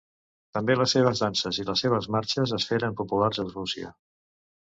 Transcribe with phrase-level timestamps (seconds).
[0.57, 3.93] També les seves danses i les seves marxes es feren populars a Rússia.